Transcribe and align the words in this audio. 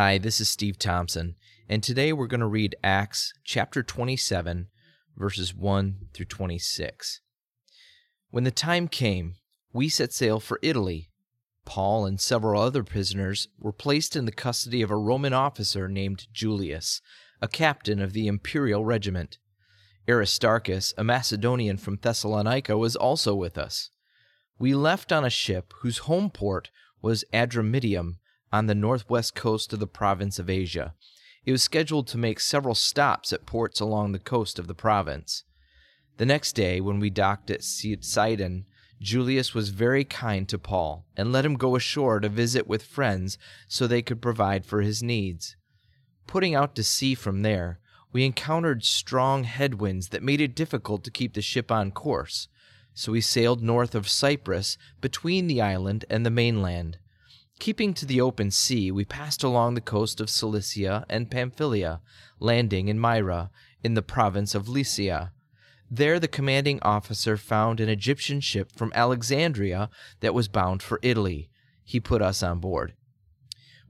Hi, 0.00 0.16
this 0.16 0.40
is 0.40 0.48
Steve 0.48 0.78
Thompson, 0.78 1.34
and 1.68 1.82
today 1.82 2.12
we're 2.12 2.28
going 2.28 2.38
to 2.38 2.46
read 2.46 2.76
Acts 2.84 3.32
chapter 3.42 3.82
27, 3.82 4.68
verses 5.16 5.52
1 5.52 5.96
through 6.14 6.26
26. 6.26 7.20
When 8.30 8.44
the 8.44 8.52
time 8.52 8.86
came, 8.86 9.34
we 9.72 9.88
set 9.88 10.12
sail 10.12 10.38
for 10.38 10.60
Italy. 10.62 11.10
Paul 11.64 12.06
and 12.06 12.20
several 12.20 12.62
other 12.62 12.84
prisoners 12.84 13.48
were 13.58 13.72
placed 13.72 14.14
in 14.14 14.24
the 14.24 14.30
custody 14.30 14.82
of 14.82 14.92
a 14.92 14.96
Roman 14.96 15.32
officer 15.32 15.88
named 15.88 16.28
Julius, 16.32 17.00
a 17.42 17.48
captain 17.48 18.00
of 18.00 18.12
the 18.12 18.28
imperial 18.28 18.84
regiment. 18.84 19.38
Aristarchus, 20.08 20.94
a 20.96 21.02
Macedonian 21.02 21.76
from 21.76 21.98
Thessalonica, 22.00 22.78
was 22.78 22.94
also 22.94 23.34
with 23.34 23.58
us. 23.58 23.90
We 24.60 24.76
left 24.76 25.10
on 25.10 25.24
a 25.24 25.28
ship 25.28 25.74
whose 25.80 25.98
home 26.06 26.30
port 26.30 26.70
was 27.02 27.24
Adramyttium 27.34 28.18
on 28.52 28.66
the 28.66 28.74
northwest 28.74 29.34
coast 29.34 29.72
of 29.72 29.80
the 29.80 29.86
province 29.86 30.38
of 30.38 30.50
Asia. 30.50 30.94
It 31.44 31.52
was 31.52 31.62
scheduled 31.62 32.06
to 32.08 32.18
make 32.18 32.40
several 32.40 32.74
stops 32.74 33.32
at 33.32 33.46
ports 33.46 33.80
along 33.80 34.12
the 34.12 34.18
coast 34.18 34.58
of 34.58 34.66
the 34.66 34.74
province. 34.74 35.44
The 36.18 36.26
next 36.26 36.52
day, 36.52 36.80
when 36.80 37.00
we 37.00 37.10
docked 37.10 37.50
at 37.50 37.62
Sidon, 37.62 38.64
Julius 39.00 39.54
was 39.54 39.68
very 39.68 40.04
kind 40.04 40.48
to 40.48 40.58
Paul 40.58 41.06
and 41.16 41.32
let 41.32 41.44
him 41.44 41.54
go 41.54 41.76
ashore 41.76 42.18
to 42.20 42.28
visit 42.28 42.66
with 42.66 42.82
friends 42.82 43.38
so 43.68 43.86
they 43.86 44.02
could 44.02 44.20
provide 44.20 44.66
for 44.66 44.82
his 44.82 45.02
needs. 45.02 45.56
Putting 46.26 46.54
out 46.54 46.74
to 46.74 46.82
sea 46.82 47.14
from 47.14 47.42
there, 47.42 47.78
we 48.12 48.24
encountered 48.24 48.84
strong 48.84 49.44
headwinds 49.44 50.08
that 50.08 50.22
made 50.22 50.40
it 50.40 50.56
difficult 50.56 51.04
to 51.04 51.10
keep 51.10 51.34
the 51.34 51.42
ship 51.42 51.70
on 51.70 51.92
course, 51.92 52.48
so 52.94 53.12
we 53.12 53.20
sailed 53.20 53.62
north 53.62 53.94
of 53.94 54.08
Cyprus 54.08 54.76
between 55.00 55.46
the 55.46 55.60
island 55.60 56.04
and 56.10 56.26
the 56.26 56.30
mainland. 56.30 56.98
Keeping 57.58 57.92
to 57.94 58.06
the 58.06 58.20
open 58.20 58.50
sea, 58.50 58.90
we 58.90 59.04
passed 59.04 59.42
along 59.42 59.74
the 59.74 59.80
coast 59.80 60.20
of 60.20 60.30
Cilicia 60.30 61.04
and 61.08 61.30
Pamphylia, 61.30 62.00
landing 62.38 62.86
in 62.88 62.98
Myra, 62.98 63.50
in 63.82 63.94
the 63.94 64.02
province 64.02 64.54
of 64.54 64.68
Lycia. 64.68 65.32
There, 65.90 66.20
the 66.20 66.28
commanding 66.28 66.78
officer 66.82 67.36
found 67.36 67.80
an 67.80 67.88
Egyptian 67.88 68.40
ship 68.40 68.70
from 68.76 68.92
Alexandria 68.94 69.90
that 70.20 70.34
was 70.34 70.46
bound 70.46 70.82
for 70.82 71.00
Italy. 71.02 71.50
He 71.82 71.98
put 71.98 72.22
us 72.22 72.42
on 72.42 72.60
board. 72.60 72.94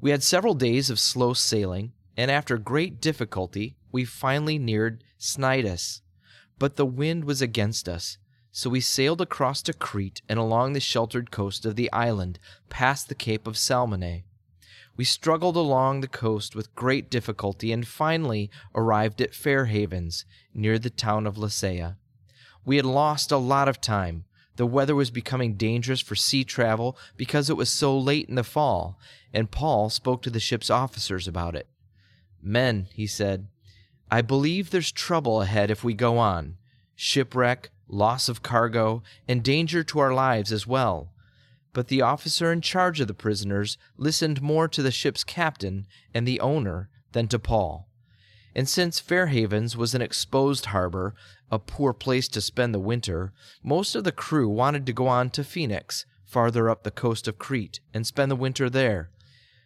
We 0.01 0.13
had 0.13 0.23
several 0.23 0.55
days 0.55 0.89
of 0.89 1.01
slow 1.01 1.35
sailing, 1.35 1.93
and 2.17 2.31
after 2.31 2.57
great 2.57 3.01
difficulty, 3.01 3.77
we 3.93 4.05
finally 4.05 4.59
neared 4.59 5.05
Cnidus. 5.19 6.01
But 6.59 6.77
the 6.77 6.87
wind 6.87 7.25
was 7.25 7.43
against 7.43 7.89
us, 7.89 8.17
so 8.59 8.69
we 8.69 8.81
sailed 8.81 9.21
across 9.21 9.63
to 9.63 9.73
Crete 9.73 10.21
and 10.29 10.37
along 10.37 10.73
the 10.73 10.81
sheltered 10.81 11.31
coast 11.31 11.65
of 11.65 11.77
the 11.77 11.89
island, 11.93 12.41
past 12.69 13.09
the 13.09 13.15
Cape 13.15 13.47
of 13.47 13.57
Salmone. 13.57 14.25
We 14.97 15.05
struggled 15.05 15.55
along 15.55 16.01
the 16.01 16.09
coast 16.09 16.57
with 16.57 16.75
great 16.75 17.09
difficulty 17.09 17.71
and 17.71 17.87
finally 17.87 18.51
arrived 18.75 19.23
at 19.23 19.33
Fair 19.33 19.67
Havens, 19.67 20.25
near 20.53 20.77
the 20.77 20.91
town 20.91 21.25
of 21.25 21.37
Lasea. 21.37 21.99
We 22.65 22.75
had 22.75 22.85
lost 22.85 23.31
a 23.31 23.37
lot 23.37 23.69
of 23.69 23.81
time. 23.81 24.25
The 24.57 24.67
weather 24.67 24.97
was 24.97 25.13
becoming 25.13 25.55
dangerous 25.55 26.01
for 26.01 26.17
sea 26.17 26.43
travel 26.43 26.99
because 27.17 27.49
it 27.49 27.57
was 27.57 27.71
so 27.71 27.97
late 27.97 28.29
in 28.29 28.35
the 28.35 28.43
fall, 28.43 28.99
and 29.33 29.53
Paul 29.53 29.89
spoke 29.89 30.21
to 30.23 30.31
the 30.31 30.41
ship's 30.41 30.69
officers 30.69 31.29
about 31.29 31.55
it. 31.55 31.69
Men, 32.43 32.89
he 32.93 33.07
said, 33.07 33.47
I 34.11 34.21
believe 34.21 34.71
there's 34.71 34.91
trouble 34.91 35.43
ahead 35.43 35.71
if 35.71 35.85
we 35.85 35.95
go 35.95 36.19
on 36.19 36.57
shipwreck, 37.01 37.71
loss 37.87 38.29
of 38.29 38.43
cargo, 38.43 39.05
and 39.29 39.45
danger 39.45 39.85
to 39.85 40.01
our 40.01 40.13
lives 40.13 40.51
as 40.51 40.67
well. 40.67 41.13
But 41.73 41.87
the 41.87 42.03
officer 42.03 42.51
in 42.53 42.61
charge 42.61 43.01
of 43.01 43.07
the 43.07 43.15
prisoners 43.15 43.79
listened 43.97 44.43
more 44.43 44.67
to 44.67 44.83
the 44.83 44.91
ship's 44.91 45.23
captain 45.23 45.87
and 46.13 46.27
the 46.27 46.41
owner 46.41 46.91
than 47.13 47.29
to 47.29 47.39
Paul. 47.39 47.89
And 48.53 48.69
since 48.69 48.99
Fair 48.99 49.29
Havens 49.29 49.77
was 49.77 49.95
an 49.95 50.03
exposed 50.03 50.67
harbor, 50.67 51.15
a 51.53 51.61
poor 51.61 51.93
place 51.93 52.27
to 52.29 52.41
spend 52.41 52.75
the 52.75 52.81
winter, 52.81 53.33
most 53.63 53.95
of 53.95 54.03
the 54.03 54.11
crew 54.11 54.49
wanted 54.49 54.85
to 54.87 54.93
go 54.93 55.07
on 55.07 55.31
to 55.31 55.45
Phoenix, 55.45 56.05
farther 56.25 56.69
up 56.69 56.83
the 56.83 56.91
coast 56.91 57.29
of 57.29 57.39
Crete, 57.39 57.79
and 57.95 58.09
spend 58.09 58.29
the 58.29 58.37
winter 58.37 58.69
there. 58.69 59.11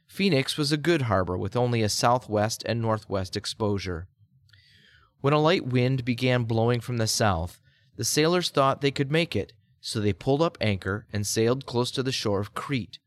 Phoenix 0.07 0.59
was 0.59 0.71
a 0.71 0.77
good 0.77 1.03
harbor 1.03 1.39
with 1.39 1.57
only 1.57 1.81
a 1.81 1.89
southwest 1.89 2.63
and 2.67 2.83
northwest 2.83 3.39
exposure. 3.39 4.07
When 5.23 5.33
a 5.33 5.39
light 5.39 5.65
wind 5.65 6.05
began 6.05 6.43
blowing 6.43 6.81
from 6.81 6.97
the 6.97 7.07
south, 7.07 7.61
the 7.95 8.05
sailors 8.05 8.51
thought 8.51 8.81
they 8.81 8.91
could 8.91 9.13
make 9.13 9.37
it, 9.37 9.53
so 9.81 10.01
they 10.01 10.13
pulled 10.13 10.43
up 10.43 10.59
anchor 10.61 11.07
and 11.13 11.25
sailed 11.25 11.65
close 11.65 11.93
to 11.93 12.03
the 12.03 12.11
shore 12.11 12.41
of 12.41 12.55
Crete. 12.55 12.99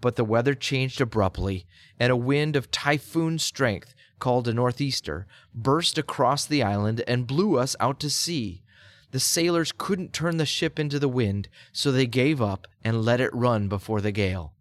But 0.00 0.16
the 0.16 0.24
weather 0.24 0.56
changed 0.56 1.00
abruptly, 1.00 1.66
and 1.96 2.10
a 2.10 2.16
wind 2.16 2.56
of 2.56 2.72
typhoon 2.72 3.38
strength, 3.38 3.94
called 4.18 4.48
a 4.48 4.52
northeaster, 4.52 5.28
burst 5.54 5.96
across 5.96 6.44
the 6.44 6.60
island 6.60 7.04
and 7.06 7.28
blew 7.28 7.56
us 7.56 7.76
out 7.78 8.00
to 8.00 8.10
sea. 8.10 8.64
The 9.12 9.20
sailors 9.20 9.70
couldn't 9.70 10.12
turn 10.12 10.38
the 10.38 10.46
ship 10.46 10.76
into 10.80 10.98
the 10.98 11.08
wind, 11.08 11.48
so 11.70 11.92
they 11.92 12.06
gave 12.06 12.42
up 12.42 12.66
and 12.82 13.04
let 13.04 13.20
it 13.20 13.32
run 13.32 13.68
before 13.68 14.00
the 14.00 14.10
gale. 14.10 14.54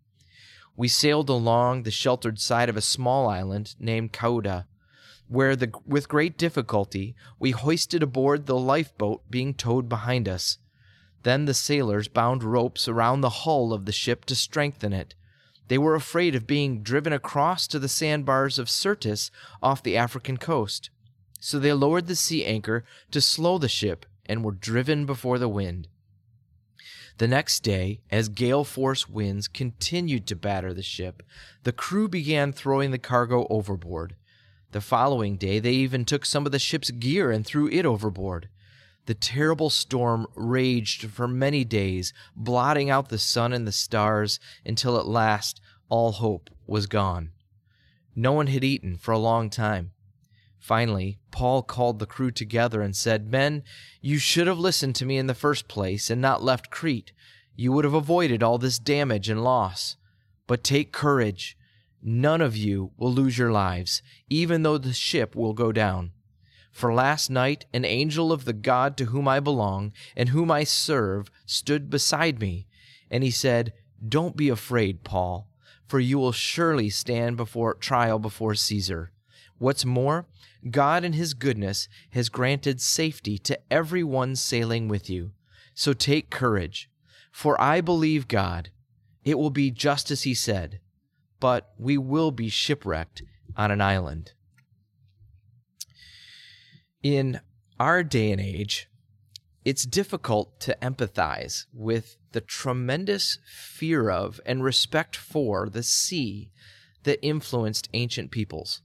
We 0.77 0.87
sailed 0.87 1.29
along 1.29 1.83
the 1.83 1.91
sheltered 1.91 2.39
side 2.39 2.69
of 2.69 2.77
a 2.77 2.81
small 2.81 3.27
island 3.27 3.73
named 3.79 4.13
Cauda 4.13 4.67
where 5.29 5.55
the, 5.55 5.71
with 5.85 6.09
great 6.09 6.37
difficulty 6.37 7.15
we 7.39 7.51
hoisted 7.51 8.03
aboard 8.03 8.45
the 8.45 8.57
lifeboat 8.57 9.21
being 9.29 9.53
towed 9.53 9.87
behind 9.87 10.27
us. 10.27 10.57
Then 11.23 11.45
the 11.45 11.53
sailors 11.53 12.07
bound 12.07 12.43
ropes 12.43 12.87
around 12.87 13.21
the 13.21 13.29
hull 13.29 13.71
of 13.71 13.85
the 13.85 13.91
ship 13.91 14.25
to 14.25 14.35
strengthen 14.35 14.91
it. 14.91 15.15
They 15.67 15.77
were 15.77 15.95
afraid 15.95 16.33
of 16.33 16.47
being 16.47 16.81
driven 16.81 17.13
across 17.13 17.67
to 17.67 17.79
the 17.79 17.87
sandbars 17.87 18.57
of 18.57 18.69
Syrtis 18.69 19.29
off 19.61 19.83
the 19.83 19.95
African 19.95 20.37
coast. 20.37 20.89
So 21.39 21.59
they 21.59 21.73
lowered 21.73 22.07
the 22.07 22.15
sea 22.15 22.43
anchor 22.43 22.83
to 23.11 23.21
slow 23.21 23.59
the 23.59 23.69
ship 23.69 24.05
and 24.25 24.43
were 24.43 24.51
driven 24.51 25.05
before 25.05 25.37
the 25.37 25.47
wind. 25.47 25.87
The 27.19 27.27
next 27.27 27.59
day, 27.61 27.99
as 28.09 28.29
gale 28.29 28.63
force 28.63 29.09
winds 29.09 29.47
continued 29.47 30.25
to 30.27 30.35
batter 30.35 30.73
the 30.73 30.81
ship, 30.81 31.21
the 31.63 31.73
crew 31.73 32.07
began 32.07 32.51
throwing 32.53 32.91
the 32.91 32.97
cargo 32.97 33.45
overboard. 33.49 34.15
The 34.71 34.81
following 34.81 35.37
day, 35.37 35.59
they 35.59 35.73
even 35.73 36.05
took 36.05 36.25
some 36.25 36.45
of 36.45 36.51
the 36.51 36.59
ship's 36.59 36.91
gear 36.91 37.31
and 37.31 37.45
threw 37.45 37.67
it 37.69 37.85
overboard. 37.85 38.49
The 39.07 39.15
terrible 39.15 39.71
storm 39.71 40.27
raged 40.35 41.09
for 41.09 41.27
many 41.27 41.63
days, 41.63 42.13
blotting 42.35 42.89
out 42.91 43.09
the 43.09 43.17
sun 43.17 43.53
and 43.53 43.65
the 43.65 43.71
stars 43.71 44.39
until 44.63 44.99
at 44.99 45.07
last 45.07 45.59
all 45.89 46.11
hope 46.11 46.51
was 46.67 46.85
gone. 46.85 47.31
No 48.15 48.31
one 48.33 48.47
had 48.47 48.63
eaten 48.63 48.97
for 48.97 49.11
a 49.11 49.17
long 49.17 49.49
time. 49.49 49.91
Finally, 50.59 51.17
Paul 51.31 51.63
called 51.63 51.97
the 51.97 52.05
crew 52.05 52.29
together 52.29 52.81
and 52.81 52.95
said, 52.95 53.31
Men, 53.31 53.63
you 54.01 54.19
should 54.19 54.45
have 54.45 54.59
listened 54.59 54.93
to 54.97 55.05
me 55.05 55.17
in 55.17 55.25
the 55.25 55.33
first 55.33 55.67
place 55.67 56.11
and 56.11 56.21
not 56.21 56.43
left 56.43 56.69
Crete. 56.69 57.11
You 57.55 57.71
would 57.71 57.85
have 57.85 57.93
avoided 57.95 58.43
all 58.43 58.59
this 58.59 58.77
damage 58.77 59.29
and 59.29 59.43
loss. 59.43 59.95
But 60.45 60.63
take 60.63 60.91
courage. 60.91 61.57
None 62.01 62.39
of 62.41 62.55
you 62.55 62.91
will 62.97 63.11
lose 63.11 63.37
your 63.37 63.51
lives, 63.51 64.01
even 64.29 64.63
though 64.63 64.77
the 64.77 64.93
ship 64.93 65.35
will 65.35 65.53
go 65.53 65.71
down. 65.71 66.11
For 66.71 66.93
last 66.93 67.29
night 67.29 67.65
an 67.73 67.83
angel 67.83 68.31
of 68.31 68.45
the 68.45 68.53
God 68.53 68.95
to 68.97 69.05
whom 69.05 69.27
I 69.27 69.39
belong 69.39 69.91
and 70.15 70.29
whom 70.29 70.49
I 70.49 70.63
serve 70.63 71.29
stood 71.45 71.89
beside 71.89 72.39
me, 72.39 72.67
and 73.11 73.23
he 73.23 73.31
said, 73.31 73.73
Don't 74.07 74.37
be 74.37 74.47
afraid, 74.47 75.03
Paul, 75.03 75.49
for 75.87 75.99
you 75.99 76.17
will 76.19 76.31
surely 76.31 76.89
stand 76.89 77.35
before 77.35 77.73
trial 77.73 78.17
before 78.17 78.55
Caesar. 78.55 79.11
What's 79.57 79.83
more, 79.83 80.25
God 80.69 81.03
in 81.03 81.13
his 81.13 81.33
goodness 81.33 81.89
has 82.11 82.29
granted 82.29 82.79
safety 82.79 83.37
to 83.39 83.59
every 83.69 84.03
one 84.03 84.37
sailing 84.37 84.87
with 84.87 85.09
you. 85.09 85.31
So 85.73 85.91
take 85.91 86.29
courage, 86.29 86.89
for 87.31 87.59
I 87.59 87.81
believe 87.81 88.29
God. 88.29 88.69
It 89.25 89.37
will 89.37 89.49
be 89.49 89.69
just 89.69 90.11
as 90.11 90.23
he 90.23 90.33
said 90.33 90.79
but 91.39 91.73
we 91.77 91.97
will 91.97 92.31
be 92.31 92.49
shipwrecked 92.49 93.23
on 93.55 93.71
an 93.71 93.81
island. 93.81 94.33
In 97.01 97.39
our 97.79 98.03
day 98.03 98.31
and 98.31 98.41
age, 98.41 98.89
it's 99.63 99.85
difficult 99.85 100.59
to 100.61 100.77
empathize 100.81 101.65
with 101.73 102.17
the 102.31 102.41
tremendous 102.41 103.37
fear 103.45 104.09
of 104.09 104.39
and 104.45 104.63
respect 104.63 105.15
for 105.15 105.69
the 105.69 105.83
sea 105.83 106.51
that 107.03 107.25
influenced 107.25 107.89
ancient 107.93 108.31
peoples. 108.31 108.81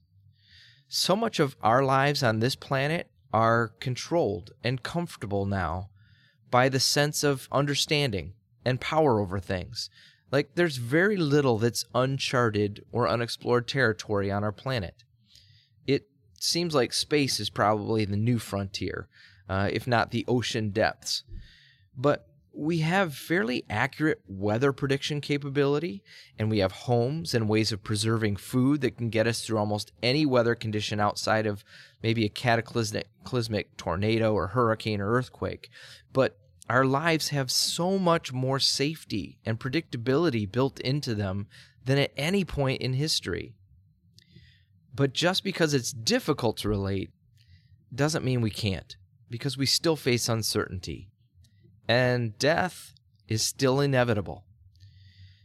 So 0.89 1.17
much 1.17 1.41
of 1.41 1.57
our 1.63 1.83
lives 1.83 2.23
on 2.23 2.39
this 2.39 2.55
planet 2.55 3.11
are 3.33 3.75
controlled 3.81 4.53
and 4.63 4.83
comfortable 4.83 5.45
now 5.45 5.91
by 6.51 6.69
the 6.69 6.81
sense 6.81 7.25
of 7.25 7.49
understanding 7.51 8.35
and 8.65 8.81
power 8.81 9.21
over 9.21 9.41
things 9.41 9.91
like, 10.35 10.57
there's 10.57 10.79
very 10.79 11.17
little 11.17 11.59
that's 11.59 11.85
uncharted 11.95 12.85
or 12.91 13.09
unexplored 13.09 13.69
territory 13.69 14.33
on 14.33 14.43
our 14.43 14.51
planet. 14.51 15.05
It 15.87 16.09
seems 16.41 16.75
like 16.75 16.93
space 16.93 17.39
is 17.39 17.51
probably 17.51 18.05
the 18.05 18.17
new 18.17 18.41
frontier, 18.41 19.07
uh, 19.49 19.69
if 19.73 19.87
not 19.87 20.11
the 20.11 20.25
ocean 20.27 20.71
depths. 20.71 21.23
But 21.97 22.27
we 22.53 22.79
have 22.79 23.15
fairly 23.15 23.65
accurate 23.71 24.23
weather 24.27 24.73
prediction 24.73 25.21
capability, 25.21 26.03
and 26.37 26.51
we 26.51 26.59
have 26.59 26.73
homes 26.73 27.33
and 27.33 27.49
ways 27.49 27.71
of 27.71 27.85
preserving 27.85 28.35
food 28.35 28.81
that 28.81 28.97
can 28.97 29.11
get 29.11 29.29
us 29.29 29.41
through 29.47 29.59
almost 29.59 29.93
any 30.03 30.27
weather 30.27 30.57
condition 30.57 30.99
outside 30.99 31.47
of 31.47 31.63
maybe 32.03 32.25
a 32.25 32.29
cataclysmic 32.29 33.77
tornado 33.77 34.35
or 34.35 34.49
hurricane 34.49 35.01
or 35.01 35.13
earthquake. 35.13 35.71
But 36.13 36.37
our 36.69 36.85
lives 36.85 37.29
have 37.29 37.51
so 37.51 37.99
much 37.99 38.33
more 38.33 38.59
safety 38.59 39.39
and 39.45 39.61
predictability 39.61 40.51
built 40.51 40.81
into 40.81 41.15
them 41.15 41.47
than 41.85 41.99
at 41.99 42.13
any 42.17 42.45
point 42.45 42.81
in 42.81 42.95
history. 42.95 43.55
But 44.95 45.13
just 45.13 45.45
because 45.45 45.75
it's 45.75 45.93
difficult 45.93 46.57
to 46.59 46.69
relate 46.69 47.11
doesn't 47.95 48.25
mean 48.25 48.41
we 48.41 48.51
can't, 48.51 48.97
because 49.29 49.59
we 49.59 49.67
still 49.67 49.97
face 49.97 50.29
uncertainty 50.29 51.11
and 51.89 52.39
death 52.39 52.95
is 53.29 53.45
still 53.45 53.81
inevitable. 53.81 54.45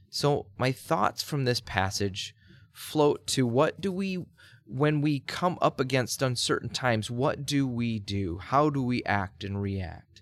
So, 0.09 0.47
my 0.57 0.71
thoughts 0.71 1.21
from 1.21 1.45
this 1.45 1.61
passage 1.61 2.33
float 2.71 3.27
to 3.27 3.45
what 3.45 3.79
do 3.79 3.91
we, 3.91 4.25
when 4.65 5.01
we 5.01 5.19
come 5.19 5.57
up 5.61 5.79
against 5.79 6.21
uncertain 6.21 6.69
times, 6.69 7.11
what 7.11 7.45
do 7.45 7.67
we 7.67 7.99
do? 7.99 8.39
How 8.39 8.69
do 8.69 8.81
we 8.81 9.03
act 9.03 9.43
and 9.43 9.61
react? 9.61 10.21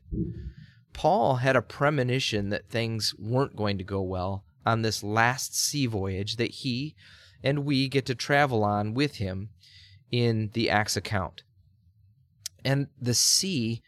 Paul 0.97 1.35
had 1.35 1.55
a 1.55 1.61
premonition 1.61 2.49
that 2.49 2.69
things 2.69 3.13
weren't 3.19 3.55
going 3.55 3.77
to 3.77 3.83
go 3.83 4.01
well 4.01 4.43
on 4.65 4.81
this 4.81 5.03
last 5.03 5.55
sea 5.55 5.85
voyage 5.85 6.37
that 6.37 6.49
he 6.49 6.95
and 7.43 7.65
we 7.65 7.87
get 7.87 8.07
to 8.07 8.15
travel 8.15 8.63
on 8.63 8.95
with 8.95 9.17
him 9.17 9.49
in 10.11 10.49
the 10.53 10.71
Acts 10.71 10.97
account. 10.97 11.43
And 12.65 12.87
the 12.99 13.13
sea 13.13 13.83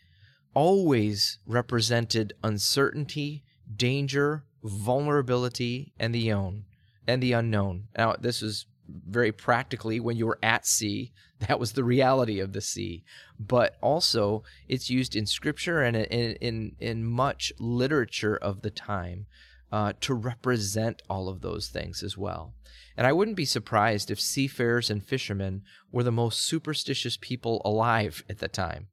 always 0.54 1.40
represented 1.48 2.34
uncertainty, 2.44 3.44
danger, 3.76 4.44
vulnerability, 4.64 5.94
and 6.00 6.14
the 6.14 6.30
unknown. 6.30 6.66
And 7.08 7.24
the 7.24 7.34
unknown. 7.34 7.88
Now, 7.98 8.18
this 8.20 8.44
was 8.44 8.68
very 9.08 9.32
practically 9.32 10.00
when 10.00 10.18
you 10.18 10.26
were 10.26 10.40
at 10.44 10.66
sea. 10.66 11.12
That 11.48 11.58
was 11.58 11.72
the 11.72 11.86
reality 11.86 12.42
of 12.42 12.52
the 12.52 12.60
sea. 12.60 13.06
But 13.40 13.78
also, 13.80 14.44
it's 14.68 14.90
used 14.90 15.16
in 15.16 15.26
scripture 15.26 15.82
and 15.82 15.96
in 15.96 16.36
in, 16.42 16.76
in 16.80 17.06
much 17.06 17.54
literature 17.58 18.36
of 18.36 18.62
the 18.62 18.70
time 18.70 19.26
uh, 19.72 19.94
to 20.02 20.14
represent 20.14 21.02
all 21.10 21.30
of 21.30 21.40
those 21.40 21.70
things 21.70 22.04
as 22.04 22.18
well. 22.18 22.56
And 22.98 23.08
I 23.08 23.14
wouldn't 23.14 23.38
be 23.38 23.46
surprised 23.46 24.12
if 24.12 24.20
seafarers 24.20 24.90
and 24.90 25.02
fishermen 25.02 25.64
were 25.92 26.04
the 26.04 26.12
most 26.12 26.42
superstitious 26.42 27.18
people 27.18 27.62
alive 27.64 28.24
at 28.30 28.40
the 28.40 28.50
time. 28.50 28.88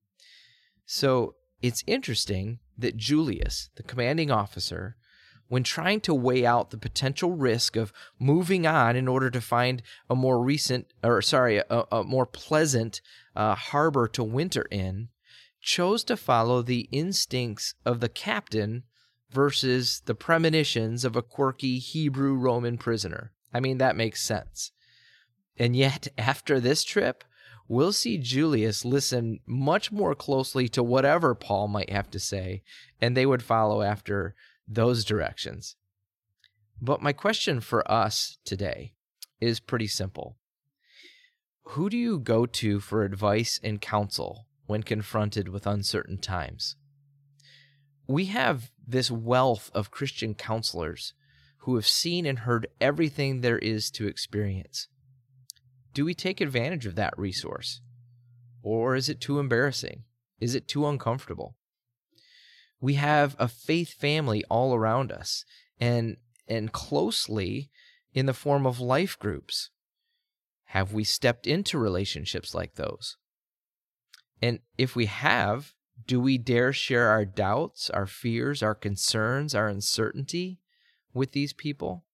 So 0.84 1.34
it's 1.60 1.82
interesting 1.87 2.60
that 2.78 2.96
Julius, 2.96 3.70
the 3.76 3.82
commanding 3.82 4.31
officer, 4.31 4.96
when 5.48 5.62
trying 5.62 6.00
to 6.00 6.14
weigh 6.14 6.44
out 6.44 6.70
the 6.70 6.78
potential 6.78 7.32
risk 7.32 7.76
of 7.76 7.93
moving 8.19 8.66
on 8.66 8.96
in 8.96 9.06
order 9.06 9.31
to 9.31 9.40
find 9.40 9.82
a 10.10 10.14
more 10.14 10.43
recent, 10.43 10.93
or 11.02 11.22
sorry, 11.22 11.58
a, 11.58 11.84
a 11.93 12.04
more 12.04 12.26
pleasant 12.26 13.00
uh, 13.34 13.54
harbor 13.54 14.08
to 14.08 14.25
winter 14.25 14.66
in, 14.70 15.08
chose 15.60 16.04
to 16.04 16.16
follow 16.16 16.62
the 16.62 16.88
instincts 16.93 17.75
of 17.84 18.00
the 18.00 18.08
captain 18.08 18.84
versus 19.31 20.02
the 20.06 20.14
premonitions 20.14 21.04
of 21.04 21.16
a 21.16 21.22
quirky 21.22 21.78
Hebrew 21.78 22.34
Roman 22.34 22.78
prisoner. 22.78 23.32
I 23.52 23.60
mean, 23.60 23.78
that 23.78 23.96
makes 23.96 24.22
sense. 24.22 24.72
And 25.56 25.75
yet, 25.75 26.08
after 26.19 26.60
this 26.60 26.84
trip, 26.84 27.25
we'll 27.69 27.92
see 27.92 28.19
Julius 28.19 28.84
listen 28.84 29.40
much 29.46 29.90
more 29.90 30.14
closely 30.14 30.69
to 30.69 30.82
whatever 30.82 31.34
Paul 31.34 31.69
might 31.69 31.90
have 31.90 32.10
to 32.10 32.20
say, 32.20 32.62
and 33.00 33.16
they 33.16 33.26
would 33.26 33.42
follow 33.42 33.82
after 33.82 34.34
those 34.66 35.04
directions. 35.04 35.76
But 36.80 37.02
my 37.02 37.12
question 37.12 37.60
for 37.60 37.90
us 37.90 38.38
today 38.44 38.92
is 39.40 39.60
pretty 39.60 39.86
simple 39.86 40.36
Who 41.70 41.88
do 41.88 41.96
you 41.96 42.18
go 42.18 42.46
to 42.46 42.80
for 42.80 43.04
advice 43.04 43.60
and 43.62 43.80
counsel 43.80 44.46
when 44.66 44.82
confronted 44.82 45.48
with 45.48 45.66
uncertain 45.66 46.18
times? 46.18 46.76
We 48.06 48.26
have 48.26 48.70
this 48.86 49.10
wealth 49.10 49.70
of 49.74 49.90
Christian 49.90 50.34
counselors 50.34 51.12
who 51.58 51.74
have 51.74 51.86
seen 51.86 52.26
and 52.26 52.40
heard 52.40 52.68
everything 52.80 53.40
there 53.40 53.58
is 53.58 53.90
to 53.92 54.06
experience 54.06 54.88
do 55.96 56.04
we 56.04 56.12
take 56.12 56.42
advantage 56.42 56.84
of 56.84 56.94
that 56.96 57.18
resource? 57.18 57.80
Or 58.62 58.96
is 58.96 59.08
it 59.08 59.18
too 59.18 59.38
embarrassing? 59.38 60.04
Is 60.38 60.54
it 60.54 60.68
too 60.68 60.86
uncomfortable? 60.86 61.56
We 62.81 62.94
have 62.94 63.37
a 63.38 63.49
faith 63.49 63.93
family 63.93 64.44
all 64.50 64.75
around 64.75 65.12
us 65.12 65.44
and 65.81 66.17
and 66.49 66.73
closely 66.73 67.70
in 68.14 68.26
the 68.26 68.32
form 68.32 68.67
of 68.67 68.81
life 68.81 69.19
groups. 69.19 69.70
Have 70.67 70.93
we 70.93 71.05
stepped 71.05 71.46
into 71.46 71.78
relationships 71.78 72.55
like 72.55 72.75
those? 72.75 73.17
And 74.43 74.61
if 74.76 74.94
we 74.94 75.06
have, 75.06 75.75
do 76.06 76.20
we 76.20 76.38
dare 76.38 76.73
share 76.73 77.08
our 77.08 77.25
doubts, 77.25 77.90
our 77.90 78.06
fears, 78.06 78.62
our 78.62 78.75
concerns, 78.75 79.55
our 79.55 79.69
uncertainty 79.69 80.61
with 81.14 81.32
these 81.32 81.52
people? 81.52 82.05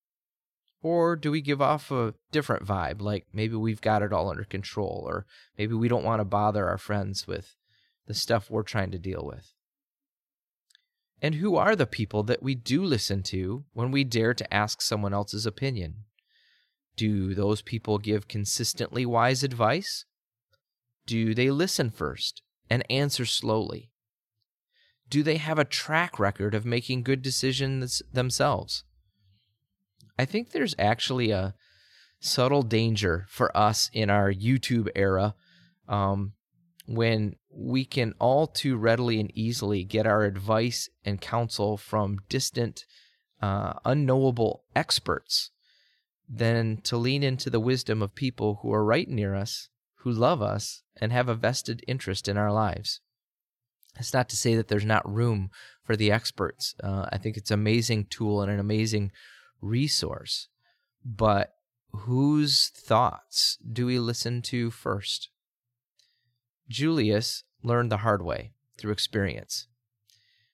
Or 0.83 1.15
do 1.15 1.31
we 1.31 1.41
give 1.41 1.63
off 1.63 1.91
a 1.91 2.15
different 2.33 2.67
vibe, 2.67 3.01
like 3.01 3.27
maybe 3.33 3.55
we've 3.55 3.81
got 3.81 4.03
it 4.03 4.13
all 4.13 4.31
under 4.31 4.45
control, 4.45 5.05
or 5.07 5.27
maybe 5.57 5.75
we 5.75 5.89
don't 5.89 6.05
want 6.05 6.21
to 6.21 6.25
bother 6.25 6.69
our 6.69 6.79
friends 6.79 7.27
with 7.27 7.55
the 8.07 8.15
stuff 8.15 8.51
we're 8.51 8.63
trying 8.63 8.91
to 8.91 8.99
deal 8.99 9.25
with? 9.25 9.53
And 11.23 11.37
who 11.37 11.55
are 11.55 11.77
the 11.77 11.87
people 11.87 12.25
that 12.25 12.43
we 12.43 12.57
do 12.57 12.83
listen 12.85 13.23
to 13.25 13.65
when 13.73 13.93
we 13.93 14.03
dare 14.03 14.35
to 14.35 14.53
ask 14.53 14.83
someone 14.83 15.15
else's 15.15 15.47
opinion? 15.47 16.05
Do 16.97 17.33
those 17.33 17.63
people 17.63 17.99
give 17.99 18.27
consistently 18.27 19.07
wise 19.07 19.45
advice? 19.45 20.05
Do 21.07 21.33
they 21.33 21.49
listen 21.51 21.91
first 21.91 22.43
and 22.69 22.85
answer 22.91 23.25
slowly? 23.25 23.93
Do 25.09 25.23
they 25.23 25.37
have 25.37 25.61
a 25.61 25.65
track 25.65 26.19
record 26.19 26.57
of 26.57 26.67
making 26.67 27.05
good 27.05 27.23
decisions 27.23 28.03
themselves? 28.13 28.83
I 30.19 30.25
think 30.25 30.51
there's 30.51 30.75
actually 30.77 31.31
a 31.31 31.55
subtle 32.19 32.63
danger 32.63 33.27
for 33.29 33.57
us 33.57 33.91
in 33.93 34.11
our 34.11 34.33
YouTube 34.33 34.89
era 34.97 35.35
um, 35.89 36.33
when 36.93 37.37
we 37.51 37.85
can 37.87 38.15
all 38.19 38.47
too 38.47 38.77
readily 38.77 39.19
and 39.19 39.33
easily 39.35 39.83
get 39.83 40.07
our 40.07 40.25
advice 40.25 40.91
and 41.05 41.21
counsel 41.21 41.79
from 41.79 42.19
distant, 42.29 42.85
uh, 43.41 43.73
unknowable 43.85 44.65
experts 44.77 45.51
than 46.29 46.81
to 46.83 46.97
lean 46.97 47.23
into 47.23 47.49
the 47.49 47.61
wisdom 47.61 48.03
of 48.03 48.15
people 48.15 48.61
who 48.61 48.73
are 48.73 48.85
right 48.85 49.09
near 49.09 49.35
us, 49.35 49.71
who 50.01 50.11
love 50.11 50.43
us, 50.43 50.83
and 51.01 51.13
have 51.13 51.29
a 51.29 51.35
vested 51.35 51.83
interest 51.89 52.29
in 52.29 52.37
our 52.37 52.53
lives. 52.53 53.01
It's 53.99 54.13
not 54.13 54.29
to 54.31 54.37
say 54.37 54.55
that 54.55 54.69
there's 54.69 54.85
not 54.85 55.11
room 55.11 55.51
for 55.83 55.97
the 55.97 56.13
experts. 56.13 56.75
Uh, 56.83 57.07
I 57.11 57.19
think 57.19 57.37
it's 57.37 57.51
an 57.51 57.61
amazing 57.61 58.07
tool 58.07 58.43
and 58.43 58.51
an 58.51 58.61
amazing 58.61 59.13
resource, 59.61 60.49
but 61.05 61.55
whose 61.91 62.69
thoughts 62.69 63.57
do 63.71 63.87
we 63.87 63.99
listen 63.99 64.43
to 64.43 64.71
first? 64.71 65.29
Julius 66.69 67.45
learned 67.63 67.91
the 67.91 67.99
hard 67.99 68.23
way 68.23 68.53
through 68.77 68.93
experience, 68.93 69.69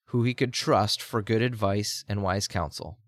who 0.07 0.25
he 0.25 0.35
could 0.35 0.53
trust 0.53 1.03
for 1.03 1.23
good 1.23 1.43
advice 1.43 2.05
and 2.09 2.23
wise 2.23 2.49
counsel. 2.49 2.99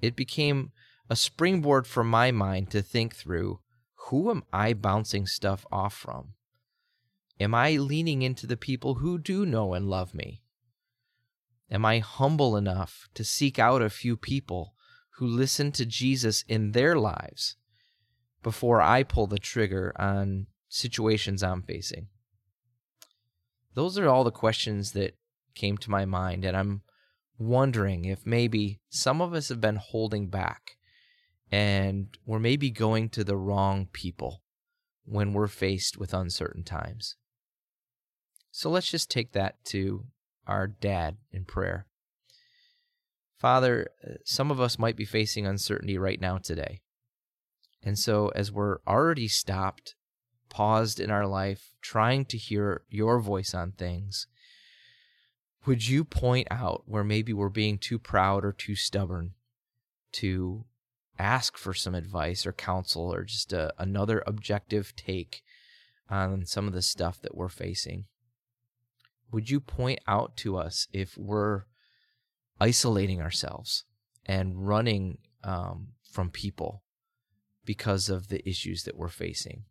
It 0.00 0.16
became 0.16 0.72
a 1.10 1.16
springboard 1.16 1.86
for 1.86 2.04
my 2.04 2.30
mind 2.30 2.70
to 2.70 2.82
think 2.82 3.14
through 3.14 3.60
who 4.08 4.30
am 4.30 4.42
I 4.52 4.72
bouncing 4.72 5.26
stuff 5.26 5.66
off 5.70 5.94
from? 5.94 6.34
Am 7.40 7.54
I 7.54 7.76
leaning 7.76 8.22
into 8.22 8.46
the 8.46 8.56
people 8.56 8.96
who 8.96 9.18
do 9.18 9.46
know 9.46 9.74
and 9.74 9.88
love 9.88 10.14
me? 10.14 10.42
Am 11.70 11.84
I 11.84 11.98
humble 11.98 12.56
enough 12.56 13.08
to 13.14 13.24
seek 13.24 13.58
out 13.58 13.82
a 13.82 13.90
few 13.90 14.16
people 14.16 14.74
who 15.16 15.26
listen 15.26 15.72
to 15.72 15.84
Jesus 15.84 16.42
in 16.48 16.72
their 16.72 16.96
lives 16.96 17.56
before 18.42 18.80
I 18.80 19.02
pull 19.02 19.26
the 19.26 19.38
trigger 19.38 19.92
on 19.98 20.46
situations 20.68 21.42
I'm 21.42 21.62
facing? 21.62 22.08
Those 23.74 23.98
are 23.98 24.08
all 24.08 24.24
the 24.24 24.30
questions 24.30 24.92
that 24.92 25.16
came 25.54 25.76
to 25.78 25.90
my 25.90 26.04
mind, 26.04 26.44
and 26.44 26.56
I'm 26.56 26.82
wondering 27.38 28.04
if 28.04 28.26
maybe 28.26 28.80
some 28.88 29.20
of 29.20 29.32
us 29.32 29.48
have 29.48 29.60
been 29.60 29.76
holding 29.76 30.28
back 30.28 30.78
and 31.50 32.08
we're 32.26 32.38
maybe 32.38 32.70
going 32.70 33.08
to 33.10 33.24
the 33.24 33.36
wrong 33.36 33.88
people 33.92 34.42
when 35.04 35.32
we're 35.32 35.48
faced 35.48 35.96
with 35.96 36.12
uncertain 36.12 36.62
times. 36.62 37.16
So 38.50 38.68
let's 38.68 38.90
just 38.90 39.10
take 39.10 39.32
that 39.32 39.64
to 39.66 40.04
our 40.46 40.66
dad 40.66 41.16
in 41.32 41.44
prayer. 41.44 41.86
Father, 43.38 43.88
uh, 44.04 44.14
some 44.24 44.50
of 44.50 44.60
us 44.60 44.78
might 44.78 44.96
be 44.96 45.04
facing 45.04 45.46
uncertainty 45.46 45.96
right 45.96 46.20
now 46.20 46.38
today. 46.38 46.80
And 47.82 47.96
so, 47.96 48.32
as 48.34 48.50
we're 48.50 48.78
already 48.86 49.28
stopped, 49.28 49.94
paused 50.58 50.98
in 50.98 51.08
our 51.08 51.24
life, 51.24 51.70
trying 51.80 52.24
to 52.24 52.36
hear 52.36 52.82
your 52.90 53.20
voice 53.20 53.54
on 53.54 53.70
things, 53.70 54.26
would 55.66 55.86
you 55.86 56.02
point 56.02 56.48
out 56.50 56.82
where 56.84 57.04
maybe 57.04 57.32
we're 57.32 57.48
being 57.48 57.78
too 57.78 57.96
proud 57.96 58.44
or 58.44 58.50
too 58.50 58.74
stubborn 58.74 59.34
to 60.10 60.64
ask 61.16 61.56
for 61.56 61.72
some 61.72 61.94
advice 61.94 62.44
or 62.44 62.52
counsel 62.52 63.14
or 63.14 63.22
just 63.22 63.52
a, 63.52 63.72
another 63.78 64.20
objective 64.26 64.96
take 64.96 65.44
on 66.10 66.44
some 66.44 66.66
of 66.66 66.72
the 66.72 66.82
stuff 66.82 67.22
that 67.22 67.36
we're 67.36 67.48
facing? 67.48 68.06
Would 69.30 69.50
you 69.50 69.60
point 69.60 70.00
out 70.08 70.36
to 70.38 70.56
us 70.56 70.88
if 70.92 71.16
we're 71.16 71.66
isolating 72.60 73.22
ourselves 73.22 73.84
and 74.26 74.66
running 74.66 75.18
um, 75.44 75.90
from 76.10 76.30
people 76.30 76.82
because 77.64 78.08
of 78.08 78.26
the 78.26 78.42
issues 78.48 78.82
that 78.82 78.96
we're 78.96 79.06
facing? 79.06 79.62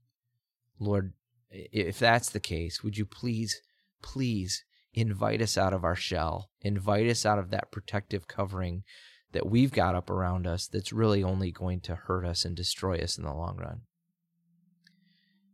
Lord, 0.79 1.13
if 1.49 1.99
that's 1.99 2.29
the 2.29 2.39
case, 2.39 2.83
would 2.83 2.97
you 2.97 3.05
please, 3.05 3.61
please 4.01 4.63
invite 4.93 5.41
us 5.41 5.57
out 5.57 5.73
of 5.73 5.83
our 5.83 5.95
shell, 5.95 6.49
invite 6.61 7.07
us 7.07 7.25
out 7.25 7.39
of 7.39 7.51
that 7.51 7.71
protective 7.71 8.27
covering 8.27 8.83
that 9.31 9.47
we've 9.47 9.71
got 9.71 9.95
up 9.95 10.09
around 10.09 10.47
us 10.47 10.67
that's 10.67 10.93
really 10.93 11.23
only 11.23 11.51
going 11.51 11.81
to 11.81 11.95
hurt 11.95 12.25
us 12.25 12.45
and 12.45 12.55
destroy 12.55 12.97
us 12.97 13.17
in 13.17 13.23
the 13.23 13.33
long 13.33 13.57
run. 13.57 13.81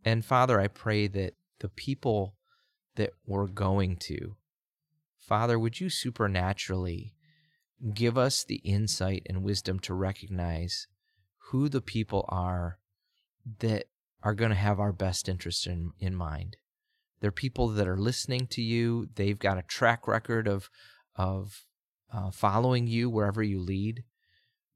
And 0.06 0.24
Father, 0.24 0.60
I 0.60 0.68
pray 0.68 1.08
that 1.08 1.34
the 1.60 1.70
people 1.70 2.36
that 2.96 3.12
we're 3.26 3.48
going 3.48 3.98
to, 4.08 4.36
Father, 5.18 5.58
would 5.58 5.80
you 5.80 5.90
supernaturally 5.90 7.16
give 7.94 8.18
us 8.18 8.44
the 8.44 8.62
insight 8.64 9.24
and 9.28 9.44
wisdom 9.44 9.80
to 9.80 9.94
recognize 9.94 10.88
who 11.50 11.70
the 11.70 11.82
people 11.82 12.26
are 12.30 12.78
that 13.60 13.86
are 14.24 14.34
going 14.34 14.52
to 14.52 14.56
have 14.56 14.80
our 14.80 14.94
best 14.94 15.28
interest 15.28 15.68
in, 15.68 15.92
in 16.00 16.16
mind. 16.16 16.56
They're 17.20 17.32
people 17.32 17.70
that 17.70 17.88
are 17.88 17.98
listening 17.98 18.48
to 18.48 18.62
you. 18.62 19.08
They've 19.16 19.40
got 19.40 19.58
a 19.58 19.64
track 19.64 20.08
record 20.08 20.48
of 20.48 20.70
of 21.16 21.66
uh, 22.12 22.32
following 22.32 22.88
you 22.88 23.10
wherever 23.10 23.44
you 23.44 23.60
lead. 23.60 24.04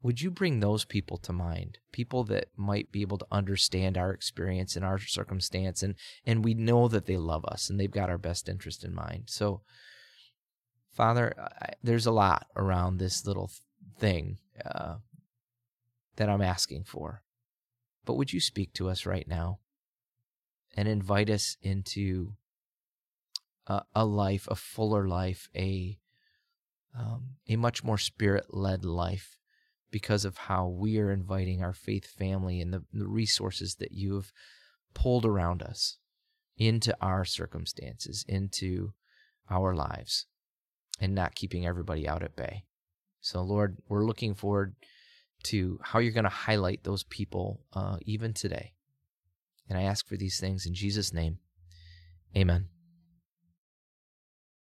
Would 0.01 0.21
you 0.21 0.29
bring 0.29 0.59
those 0.59 0.85
people 0.85 1.17
to 1.17 1.33
mind? 1.33 1.79
People 1.91 2.23
that 2.25 2.49
might 2.55 2.91
be 2.91 3.01
able 3.01 3.17
to 3.17 3.27
understand 3.31 3.97
our 3.97 4.11
experience 4.11 4.75
and 4.75 4.85
our 4.85 4.99
circumstance, 4.99 5.83
and 5.83 5.95
and 6.25 6.43
we 6.43 6.53
know 6.53 6.87
that 6.87 7.05
they 7.05 7.17
love 7.17 7.43
us 7.45 7.69
and 7.69 7.79
they've 7.79 7.91
got 7.91 8.09
our 8.09 8.17
best 8.17 8.47
interest 8.47 8.83
in 8.83 8.93
mind. 8.93 9.23
So, 9.27 9.61
Father, 10.91 11.33
I, 11.37 11.73
there's 11.83 12.05
a 12.05 12.11
lot 12.11 12.47
around 12.55 12.97
this 12.97 13.25
little 13.25 13.51
thing 13.99 14.37
uh, 14.63 14.95
that 16.15 16.29
I'm 16.29 16.41
asking 16.41 16.85
for. 16.85 17.23
But 18.07 18.15
would 18.15 18.31
you 18.31 18.39
speak 18.39 18.73
to 18.75 18.87
us 18.89 19.05
right 19.05 19.27
now 19.27 19.59
and 20.73 20.87
invite 20.87 21.29
us 21.29 21.57
into 21.61 22.35
a, 23.67 23.81
a 23.93 24.05
life, 24.05 24.47
a 24.49 24.55
fuller 24.55 25.07
life, 25.09 25.49
a 25.53 25.99
um, 26.97 27.35
a 27.49 27.57
much 27.57 27.83
more 27.83 27.97
spirit 27.97 28.45
led 28.49 28.85
life 28.85 29.37
because 29.91 30.23
of 30.23 30.37
how 30.37 30.67
we 30.67 30.97
are 30.97 31.11
inviting 31.11 31.61
our 31.61 31.73
faith 31.73 32.07
family 32.07 32.61
and 32.61 32.73
the, 32.73 32.85
the 32.93 33.07
resources 33.07 33.75
that 33.75 33.91
you 33.91 34.15
have 34.15 34.31
pulled 34.93 35.25
around 35.25 35.61
us 35.61 35.97
into 36.57 36.95
our 37.01 37.25
circumstances, 37.25 38.25
into 38.27 38.93
our 39.49 39.75
lives, 39.75 40.27
and 40.99 41.13
not 41.13 41.35
keeping 41.35 41.67
everybody 41.67 42.07
out 42.07 42.23
at 42.23 42.37
bay. 42.37 42.63
So, 43.19 43.41
Lord, 43.41 43.77
we're 43.89 44.05
looking 44.05 44.33
forward 44.33 44.75
to 45.47 45.79
how 45.83 45.99
you're 45.99 46.13
going 46.13 46.23
to 46.23 46.29
highlight 46.29 46.83
those 46.83 47.03
people 47.03 47.61
uh, 47.73 47.97
even 48.01 48.33
today. 48.33 48.73
And 49.69 49.77
I 49.77 49.83
ask 49.83 50.07
for 50.07 50.17
these 50.17 50.39
things 50.39 50.65
in 50.65 50.73
Jesus' 50.73 51.13
name. 51.13 51.39
Amen. 52.35 52.67